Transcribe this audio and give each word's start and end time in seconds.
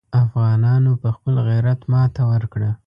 افغانانو 0.23 0.91
په 1.01 1.09
خپل 1.15 1.35
غیرت 1.47 1.79
ماته 1.91 2.21
ورکړه. 2.31 2.69